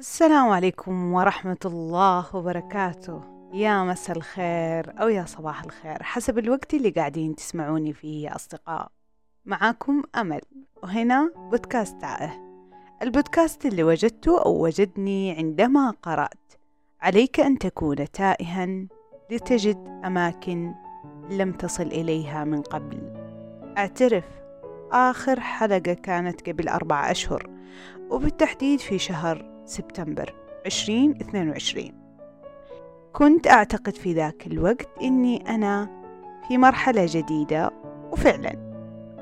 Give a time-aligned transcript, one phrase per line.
[0.00, 3.20] السلام عليكم ورحمة الله وبركاته.
[3.52, 8.88] يا مساء الخير أو يا صباح الخير حسب الوقت اللي قاعدين تسمعوني فيه يا أصدقاء.
[9.44, 10.40] معاكم أمل
[10.82, 12.30] وهنا بودكاست تائه
[13.02, 16.52] البودكاست اللي وجدته أو وجدني عندما قرأت
[17.00, 18.86] عليك أن تكون تائها
[19.30, 20.74] لتجد أماكن
[21.30, 23.14] لم تصل إليها من قبل.
[23.78, 24.24] أعترف
[24.92, 27.50] آخر حلقة كانت قبل أربع أشهر
[28.10, 30.34] وبالتحديد في شهر سبتمبر
[30.66, 31.92] 2022
[33.12, 35.88] كنت أعتقد في ذاك الوقت أني أنا
[36.48, 37.70] في مرحلة جديدة
[38.12, 38.68] وفعلا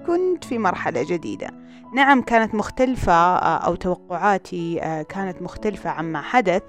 [0.06, 1.50] كنت في مرحلة جديدة.
[1.94, 4.74] نعم كانت مختلفة أو توقعاتي
[5.08, 6.62] كانت مختلفة عما حدث.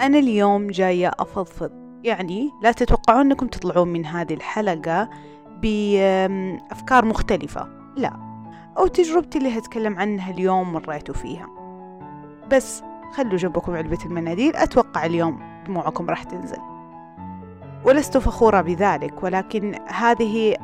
[0.00, 1.70] أنا اليوم جاية أفضفض.
[2.04, 5.10] يعني لا تتوقعون أنكم تطلعون من هذه الحلقة
[5.62, 7.68] بأفكار مختلفة.
[7.96, 8.12] لا.
[8.78, 11.55] أو تجربتي اللي هتكلم عنها اليوم مريتوا فيها.
[12.50, 12.82] بس
[13.14, 16.58] خلوا جنبكم علبة المناديل أتوقع اليوم دموعكم راح تنزل.
[17.84, 20.56] ولست فخورة بذلك ولكن هذه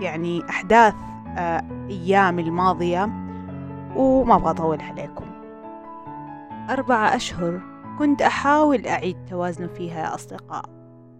[0.00, 0.94] يعني أحداث
[1.36, 3.04] آه، أيام الماضية
[3.96, 5.24] وما أبغى أطول عليكم.
[6.70, 7.60] أربعة أشهر
[7.98, 10.64] كنت أحاول أعيد توازن فيها يا أصدقاء.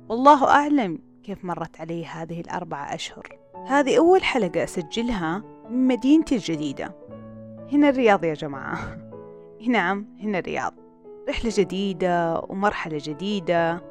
[0.08, 3.28] والله أعلم كيف مرت علي هذه الأربعة أشهر.
[3.66, 6.94] هذه أول حلقة أسجلها من مدينتي الجديدة.
[7.72, 9.07] هنا الرياض يا جماعة.
[9.66, 10.74] نعم هنا الرياض.
[11.28, 13.82] رحلة جديدة ومرحلة جديدة.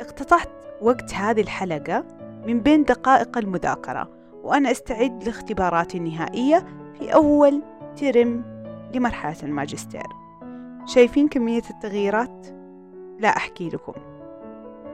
[0.00, 0.48] اقتطعت
[0.82, 2.04] وقت هذه الحلقة
[2.46, 4.10] من بين دقائق المذاكرة
[4.42, 6.66] وأنا أستعد لاختباراتي النهائية
[6.98, 7.62] في أول
[7.96, 8.44] ترم
[8.94, 10.06] لمرحلة الماجستير.
[10.86, 12.46] شايفين كمية التغييرات؟
[13.18, 13.92] لا أحكي لكم.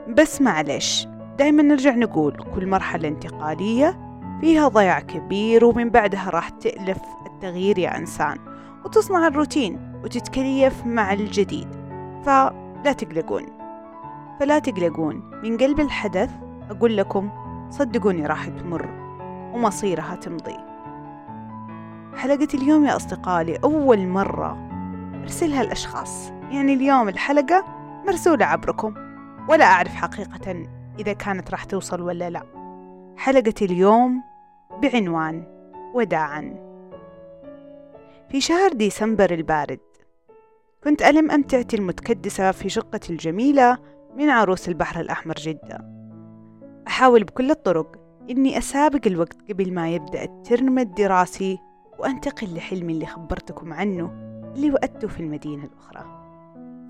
[0.08, 1.08] بس معلش
[1.38, 3.98] دايما نرجع نقول كل مرحلة انتقالية
[4.40, 8.55] فيها ضياع كبير ومن بعدها راح تألف التغيير يا إنسان.
[8.86, 11.68] وتصنع الروتين وتتكيف مع الجديد
[12.24, 13.46] فلا تقلقون.
[14.40, 16.30] فلا تقلقون من قلب الحدث
[16.70, 17.30] أقول لكم
[17.70, 18.88] صدقوني راح تمر
[19.54, 20.56] ومصيرها تمضي.
[22.16, 24.68] حلقة اليوم يا أصدقائي لأول مرة
[25.22, 26.30] أرسلها الأشخاص.
[26.30, 27.64] يعني اليوم الحلقة
[28.06, 28.94] مرسولة عبركم
[29.48, 30.66] ولا أعرف حقيقة
[30.98, 32.42] إذا كانت راح توصل ولا لا.
[33.16, 34.22] حلقة اليوم
[34.82, 35.44] بعنوان
[35.94, 36.65] وداعاً.
[38.30, 39.80] في شهر ديسمبر البارد.
[40.84, 43.78] كنت ألم أمتعتي المتكدسة في شقتي الجميلة
[44.16, 45.78] من عروس البحر الأحمر جدة
[46.86, 47.96] أحاول بكل الطرق
[48.30, 51.58] إني أسابق الوقت قبل ما يبدأ الترم الدراسي
[51.98, 54.10] وأنتقل لحلمي اللي خبرتكم عنه
[54.56, 56.04] اللي وأدته في المدينة الأخرى.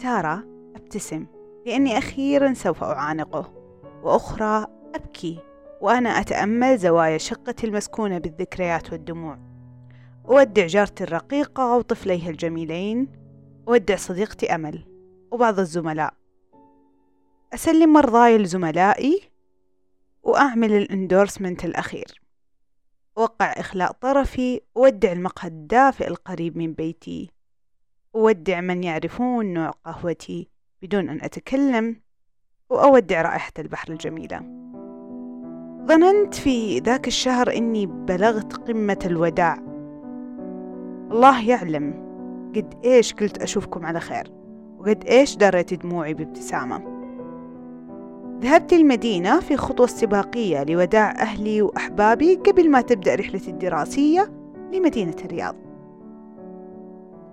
[0.00, 0.44] تارة
[0.76, 1.26] أبتسم
[1.66, 3.52] لأني أخيرا سوف أعانقه
[4.02, 5.38] وأخرى أبكي
[5.80, 9.38] وأنا أتأمل زوايا شقتي المسكونة بالذكريات والدموع.
[10.28, 13.08] أودع جارتي الرقيقة وطفليها الجميلين.
[13.68, 14.84] أودع صديقتي أمل
[15.30, 16.14] وبعض الزملاء.
[17.54, 19.20] أسلم مرضاي لزملائي
[20.22, 22.20] وأعمل الإندورسمنت الأخير.
[23.18, 27.30] أوقع إخلاء طرفي وودع المقهى الدافئ القريب من بيتي.
[28.14, 30.48] أودع من يعرفون نوع قهوتي
[30.82, 32.00] بدون أن أتكلم.
[32.70, 34.38] وأودع رائحة البحر الجميلة.
[35.86, 39.75] ظننت في ذاك الشهر إني بلغت قمة الوداع.
[41.10, 41.94] الله يعلم
[42.56, 44.32] قد إيش قلت أشوفكم على خير
[44.78, 46.82] وقد إيش دريت دموعي بابتسامة.
[48.40, 54.30] ذهبت المدينة في خطوة استباقية لوداع أهلي وأحبابي قبل ما تبدأ رحلتي الدراسية
[54.72, 55.54] لمدينة الرياض.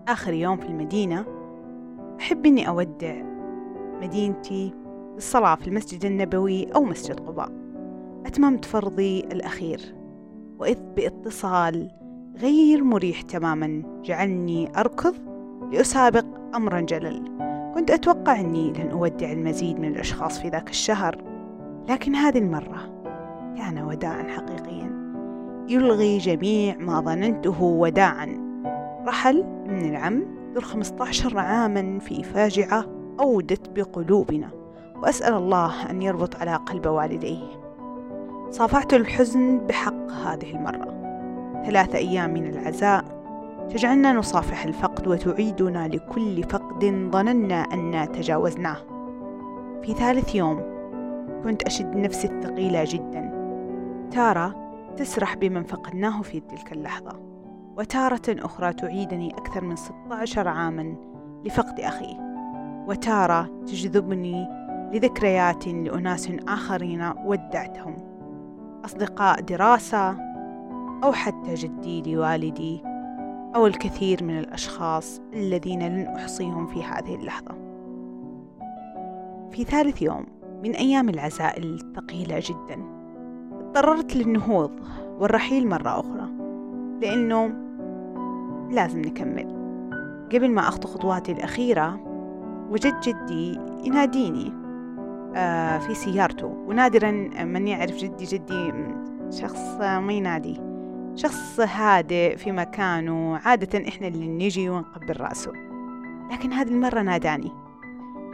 [0.08, 1.26] آخر يوم في المدينة
[2.20, 3.16] أحب إني أودع
[4.02, 4.74] مدينتي
[5.14, 7.52] بالصلاة في المسجد النبوي أو مسجد قباء.
[8.26, 9.96] أتممت فرضي الأخير
[10.60, 12.03] وإذ بإتصال
[12.42, 13.84] غير مريح تماما.
[14.04, 15.16] جعلني أركض
[15.72, 17.24] لأسابق أمرا جلل.
[17.76, 21.24] كنت أتوقع أني لن أودع المزيد من الأشخاص في ذاك الشهر
[21.90, 22.94] لكن هذه المرة
[23.58, 24.94] كان وداعا حقيقيا.
[25.68, 28.44] يلغي جميع ما ظننته وداعا.
[29.08, 30.24] رحل من العم
[30.54, 32.86] ذو الخمسة عشر عاما في فاجعة
[33.20, 34.50] أودت بقلوبنا
[34.96, 37.64] وأسأل الله أن يربط على قلب والديه.
[38.50, 41.03] صافحت الحزن بحق هذه المرة.
[41.66, 43.24] ثلاثة أيام من العزاء
[43.70, 48.78] تجعلنا نصافح الفقد وتعيدنا لكل فقد ظننا أن تجاوزناه.
[49.84, 50.62] في ثالث يوم
[51.44, 53.34] كنت أشد نفسي الثقيلة جدا.
[54.12, 54.56] تارة
[54.98, 57.20] تسرح بمن فقدناه في تلك اللحظة
[57.78, 60.96] وتارة أخرى تعيدني أكثر من 16 عاما
[61.46, 62.18] لفقد أخي.
[62.88, 64.48] وتارة تجذبني
[64.94, 67.96] لذكريات لأناس آخرين ودعتهم.
[68.86, 70.33] أصدقاء دراسة
[71.04, 72.84] أو حتى جدي لوالدي
[73.56, 77.56] أو الكثير من الأشخاص الذين لن أحصيهم في هذه اللحظة.
[79.52, 80.26] في ثالث يوم
[80.64, 82.84] من أيام العزاء الثقيلة جدا
[83.52, 84.72] اضطررت للنهوض
[85.20, 86.30] والرحيل مرة أخرى
[87.02, 87.54] لأنه
[88.72, 89.64] لازم نكمل.
[90.34, 92.00] قبل ما أخطو خطواتي الأخيرة
[92.72, 94.54] وجد جدي يناديني
[95.36, 97.12] آه في سيارته ونادرا
[97.44, 98.74] من يعرف جدي جدي
[99.30, 100.73] شخص ما ينادي.
[101.16, 105.52] شخص هادئ في مكانه عادة إحنا اللي نجي ونقبل رأسه.
[106.32, 107.52] لكن هذه المرة ناداني.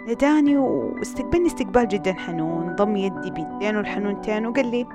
[0.07, 4.87] ناداني واستقبلني استقبال جدا حنون ضم يدي بيدين الحنونتين وقال لي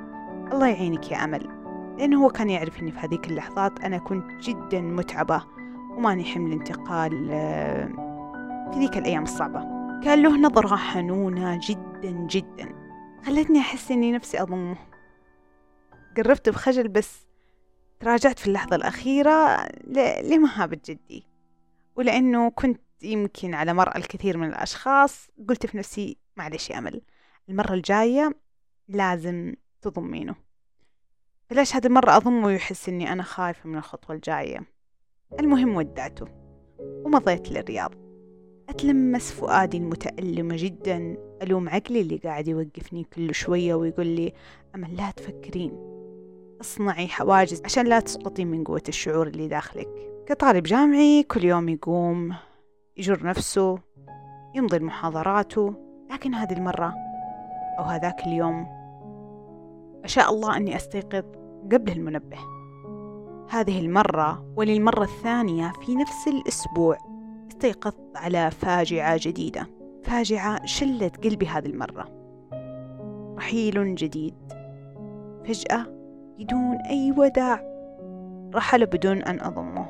[0.53, 1.49] الله يعينك يا أمل.
[1.99, 5.45] لأنه هو كان يعرف أني في هذيك اللحظات أنا كنت جدا متعبة
[5.97, 7.87] وماني حمل انتقال آه،
[8.73, 9.61] في ذيك الأيام الصعبة.
[10.05, 12.69] كان له نظرة حنونة جدا جدا.
[13.27, 14.77] خلتني أحس أني نفسي أضمه.
[16.17, 17.27] قربت بخجل بس
[18.05, 19.67] تراجعت في اللحظة الأخيرة
[20.23, 21.27] لمهابة جدي.
[21.97, 27.03] ولأنه كنت يمكن على مرأى الكثير من الأشخاص قلت في نفسي معلش يا أمل
[27.49, 28.37] المرة الجاية
[28.89, 30.35] لازم تضمينه.
[31.51, 34.61] بلاش هذه المرة أضمه ويحس إني أنا خايفة من الخطوة الجاية.
[35.41, 36.27] المهم ودعته
[36.81, 37.95] ومضيت للرياض.
[38.69, 44.33] أتلمس فؤادي المتألمة جدا ألوم عقلي اللي قاعد يوقفني كل شوية ويقول لي
[44.75, 45.94] أمل لا تفكرين.
[46.65, 49.89] اصنعي حواجز عشان لا تسقطي من قوة الشعور اللي داخلك.
[50.27, 52.35] كطالب جامعي كل يوم يقوم
[52.97, 53.79] يجر نفسه
[54.55, 55.75] يمضي محاضراته
[56.11, 56.95] لكن هذه المرة
[57.79, 58.67] أو هذاك اليوم
[60.05, 61.25] أشاء الله أني أستيقظ
[61.73, 62.39] قبل المنبه.
[63.49, 66.99] هذه المرة وللمرة الثانية في نفس الأسبوع
[67.51, 69.71] استيقظت على فاجعة جديدة.
[70.05, 72.09] فاجعة شلت قلبي هذه المرة.
[73.37, 74.35] رحيل جديد.
[75.45, 75.94] فجأة
[76.39, 77.61] بدون أي وداع.
[78.55, 79.87] رحل بدون أن أضمه.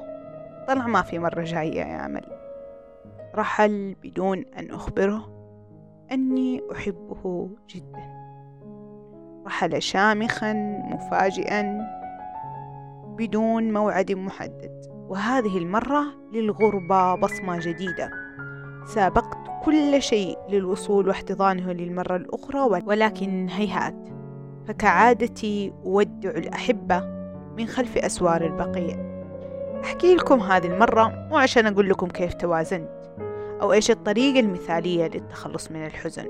[0.68, 2.24] طلع ما في مرة جاية يا أمل
[3.34, 5.28] رحل بدون أن أخبره
[6.12, 8.14] أني أحبه جدا.
[9.46, 10.52] رحل شامخا
[10.92, 11.86] مفاجئا
[13.16, 14.82] بدون موعد محدد.
[15.08, 18.10] وهذه المرة للغربة بصمة جديدة.
[18.86, 24.13] سابقت كل شيء للوصول واحتضانه للمرة الأخرى ولكن هيهات.
[24.66, 27.00] فكعادتي أودع الأحبة
[27.56, 29.14] من خلف أسوار البقيع.
[29.84, 32.90] أحكي لكم هذه المرة مو عشان أقول لكم كيف توازنت
[33.62, 36.26] أو إيش الطريقة المثالية للتخلص من الحزن.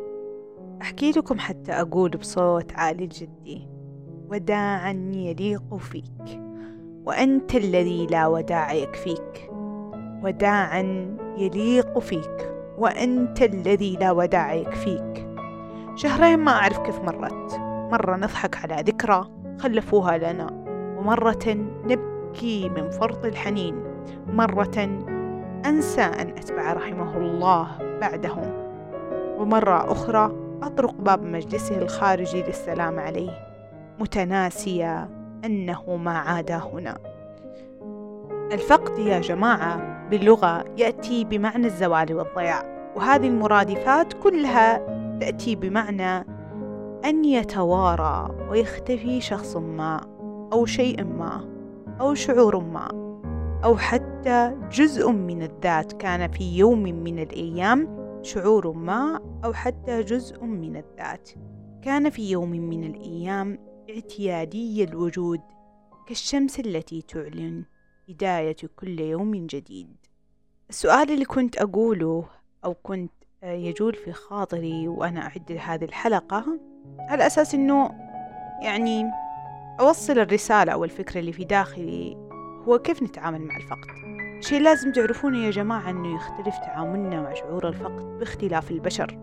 [0.82, 3.68] أحكي لكم حتى أقول بصوت عالي جدي
[4.28, 6.40] وداعا يليق فيك
[7.04, 9.50] وأنت الذي لا وداع يكفيك.
[10.22, 15.28] وداعا يليق فيك وأنت الذي لا وداع يكفيك.
[15.94, 17.63] شهرين ما أعرف كيف مرت.
[17.94, 20.46] مرة نضحك على ذكرى خلفوها لنا.
[20.98, 21.44] ومرة
[21.84, 23.84] نبكي من فرط الحنين.
[24.26, 25.02] مرة
[25.66, 27.68] أنسى أن أتبع رحمه الله
[28.00, 28.52] بعدهم.
[29.38, 30.32] ومرة أخرى
[30.62, 33.30] أطرق باب مجلسه الخارجي للسلام عليه.
[33.98, 35.08] متناسية
[35.44, 36.98] أنه ما عاد هنا.
[38.52, 42.92] الفقد يا جماعة باللغة يأتي بمعنى الزوال والضياع.
[42.96, 44.80] وهذه المرادفات كلها
[45.20, 46.26] تأتي بمعنى
[47.04, 50.00] أن يتوارى ويختفي شخص ما
[50.52, 51.50] أو شيء ما
[52.00, 52.88] أو شعور ما
[53.64, 60.44] أو حتى جزء من الذات كان في يوم من الأيام شعور ما أو حتى جزء
[60.44, 61.30] من الذات
[61.82, 63.58] كان في يوم من الأيام
[63.90, 65.40] اعتيادي الوجود
[66.06, 67.64] كالشمس التي تعلن
[68.08, 69.96] بداية كل يوم جديد.
[70.70, 72.24] السؤال اللي كنت أقوله
[72.64, 73.12] أو كنت
[73.42, 76.44] يجول في خاطري وأنا أعد هذه الحلقة
[76.98, 77.90] على أساس أنه
[78.62, 79.10] يعني
[79.80, 82.16] أوصل الرسالة أو الفكرة اللي في داخلي
[82.68, 84.04] هو كيف نتعامل مع الفقد.
[84.40, 89.18] شيء لازم تعرفونه يا جماعة أنه يختلف تعاملنا مع شعور الفقد باختلاف البشر.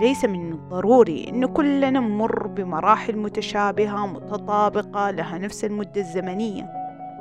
[0.00, 6.72] ليس من الضروري أنه كلنا نمر بمراحل متشابهة متطابقة لها نفس المدة الزمنية.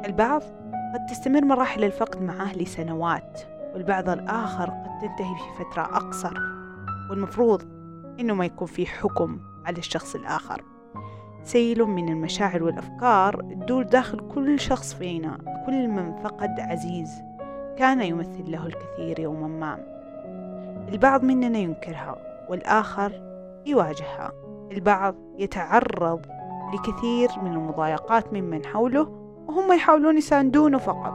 [0.05, 0.41] البعض
[0.93, 3.41] قد تستمر مراحل الفقد معه لسنوات
[3.73, 6.33] والبعض الآخر قد تنتهي في فترة أقصر.
[7.09, 7.61] والمفروض
[8.19, 9.39] إنه ما يكون في حكم.
[9.65, 10.63] على الشخص الآخر.
[11.43, 17.09] سيل من المشاعر والأفكار تدور داخل كل شخص فينا كل من فقد عزيز
[17.77, 19.95] كان يمثل له الكثير يوما ما.
[20.89, 22.15] البعض مننا ينكرها
[22.49, 23.11] والآخر
[23.65, 24.31] يواجهها.
[24.71, 26.25] البعض يتعرض
[26.73, 29.01] لكثير من المضايقات ممن حوله
[29.47, 31.13] وهم يحاولون يساندونه فقط.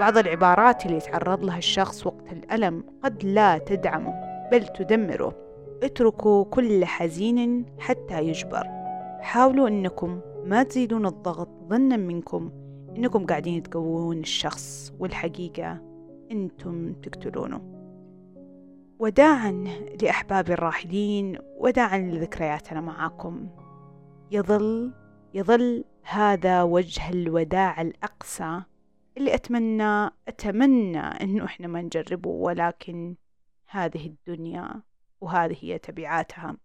[0.00, 4.14] بعض العبارات اللي يتعرض لها الشخص وقت الألم قد لا تدعمه
[4.52, 5.45] بل تدمره.
[5.82, 8.64] اتركوا كل حزين حتى يجبر.
[9.20, 12.50] حاولوا أنكم ما تزيدون الضغط ظنا منكم.
[12.96, 15.82] إنكم قاعدين تقوون الشخص والحقيقة
[16.30, 17.60] أنتم تقتلونه.
[18.98, 19.64] وداعا
[20.02, 23.48] لأحبابي الراحلين وداعا لذكرياتنا معاكم.
[24.30, 24.92] يظل
[25.34, 28.62] يظل هذا وجه الوداع الأقسى
[29.16, 33.14] اللي أتمنى أتمنى إنه إحنا ما نجربه ولكن
[33.66, 34.82] هذه الدنيا
[35.20, 36.56] وهذه هي تبعاتها.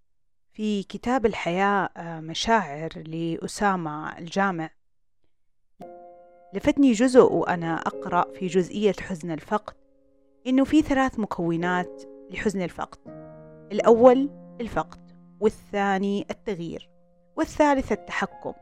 [0.53, 4.69] في كتاب الحياة آه، مشاعر لأسامة الجامع.
[6.53, 9.73] لفتني جزء وأنا أقرأ في جزئية حزن الفقد
[10.47, 12.99] إنه في ثلاث مكونات لحزن الفقد.
[13.71, 14.29] الأول
[14.61, 16.89] الفقد والثاني التغيير
[17.35, 18.53] والثالث التحكم.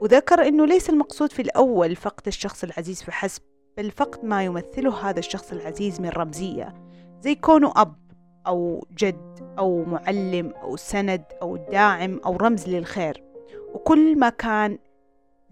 [0.00, 3.42] وذكر أنه ليس المقصود في الأول فقد الشخص العزيز فحسب
[3.76, 6.74] بل فقد ما يمثله هذا الشخص العزيز من رمزية
[7.20, 8.07] زي كونه أب.
[8.48, 13.22] أو جد أو معلم أو سند أو داعم أو رمز للخير.
[13.74, 14.78] وكل ما كان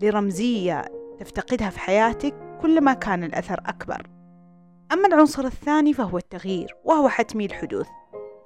[0.01, 0.85] لرمزية
[1.19, 4.07] تفتقدها في حياتك كل ما كان الأثر أكبر.
[4.93, 7.89] أما العنصر الثاني فهو التغيير وهو حتمي الحدوث.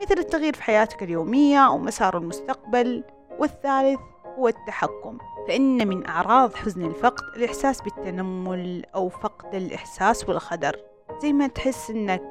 [0.03, 3.05] مثل التغيير في حياتك اليومية أو مسار المستقبل
[3.39, 4.01] والثالث
[4.39, 5.19] هو التحكم.
[5.49, 10.90] فإن من أعراض حزن الفقد الإحساس بالتنمل أو فقد الإحساس والخدر.
[11.23, 12.23] زي ما تحس إنك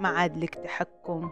[0.00, 1.30] ما عاد لك تحكم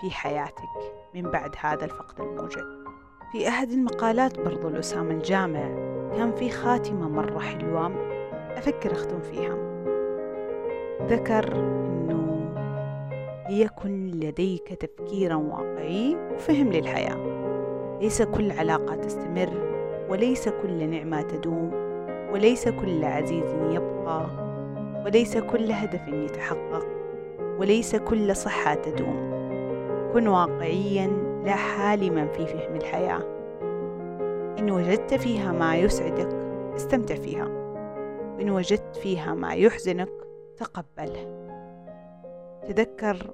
[0.00, 2.84] في حياتك من بعد هذا الفقد الموجود.
[3.32, 5.60] في أحد المقالات برضو لأسامة الجامع
[6.16, 7.92] كان في خاتمة مرة حلوة
[8.58, 9.56] أفكر أختم فيها.
[11.02, 12.54] ذكر إنه
[13.50, 17.34] ليكن لديك تفكيرا واقعي وفهم للحياة.
[18.00, 19.74] ليس كل علاقة تستمر
[20.08, 21.70] وليس كل نعمة تدوم
[22.32, 24.43] وليس كل عزيز يبقى.
[25.04, 26.86] وليس كل هدف يتحقق
[27.58, 29.34] وليس كل صحة تدوم.
[30.12, 31.06] كن واقعيا
[31.44, 33.22] لا حالما في فهم الحياة.
[34.58, 36.34] إن وجدت فيها ما يسعدك
[36.76, 37.46] استمتع فيها.
[38.36, 40.12] وإن وجدت فيها ما يحزنك
[40.56, 41.44] تقبله.
[42.68, 43.30] تذكر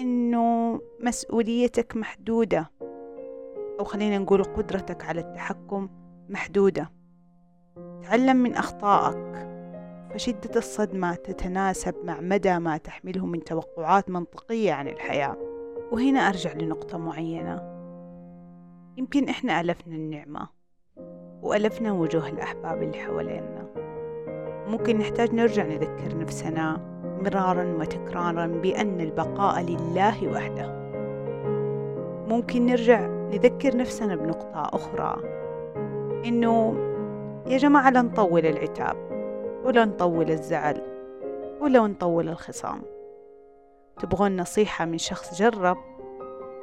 [0.00, 2.70] إنه مسؤوليتك محدودة
[3.80, 5.88] أو خلينا نقول قدرتك على التحكم
[6.28, 6.90] محدودة.
[8.02, 9.47] تعلم من أخطائك.
[10.10, 15.36] فشدة الصدمة تتناسب مع مدى ما تحمله من توقعات منطقية عن الحياة.
[15.92, 17.78] وهنا أرجع لنقطة معينة.
[18.96, 20.48] يمكن إحنا ألفنا النعمة
[21.42, 23.66] وألفنا وجوه الأحباب اللي حوالينا.
[24.68, 26.76] ممكن نحتاج نرجع نذكر نفسنا
[27.24, 30.78] مرارا وتكرارا بأن البقاء لله وحده.
[32.28, 35.16] ممكن نرجع نذكر نفسنا بنقطة أخرى
[36.24, 36.76] إنه
[37.46, 39.07] يا جماعة لا نطول العتاب.
[39.64, 40.82] ولا نطول الزعل
[41.60, 42.82] ولا نطول الخصام.
[44.00, 45.76] تبغون نصيحة من شخص جرب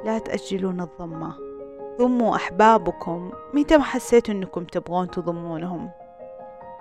[0.06, 1.36] لا تأجلون الضمة.
[2.00, 5.90] ضموا أحبابكم متى ما حسيتوا أنكم تبغون تضمونهم.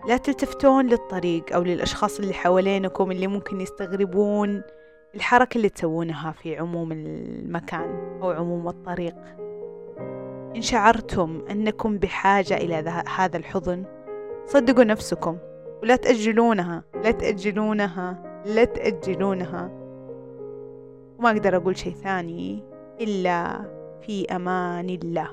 [0.09, 4.63] لا تلتفتون للطريق أو للأشخاص اللي حوالينكم اللي ممكن يستغربون
[5.15, 9.17] الحركة اللي تسوونها في عموم المكان أو عموم الطريق.
[10.57, 12.75] إن شعرتم أنكم بحاجة إلى
[13.17, 13.85] هذا الحضن
[14.47, 15.37] صدقوا نفسكم.
[15.85, 19.71] ولا تأجلونها لا تأجلونها لا تأجلونها.
[21.19, 22.65] وما أقدر أقول شيء ثاني
[23.01, 23.61] إلا
[24.03, 25.29] في أمان الله.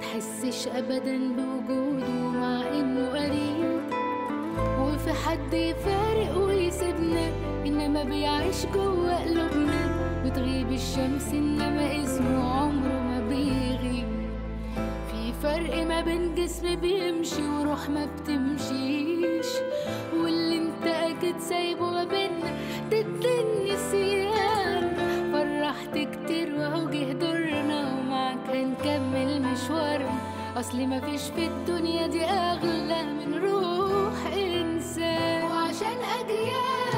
[0.00, 1.83] تحسش ابدا بوجوده.
[5.14, 7.26] حد يفارق ويسيبنا
[7.66, 10.04] إنما بيعيش جوه قلوبنا.
[10.24, 14.08] وتغيب الشمس إنما اسمه عمره ما بيغيب.
[15.10, 19.50] في فرق ما بين جسم بيمشي وروح ما بتمشيش.
[20.16, 22.50] واللي انت أكيد سايبه ما بينا
[22.90, 24.84] ضد النسيان
[25.32, 30.18] فرحت كتير وهو جه دورنا ومعاك هنكمل مشوارنا.
[30.56, 34.63] اصل مفيش في الدنيا دي أغلى من روح إنسان.
[35.74, 36.93] وعشان اجيال